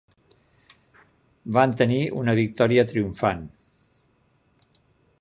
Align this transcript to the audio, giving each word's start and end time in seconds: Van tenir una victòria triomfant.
Van 1.59 1.77
tenir 1.83 1.99
una 2.23 2.37
victòria 2.41 2.89
triomfant. 2.95 3.47